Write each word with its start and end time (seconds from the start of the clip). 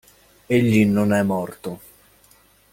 Egli 0.47 0.83
non 0.87 1.13
è 1.13 1.21
morto. 1.21 1.79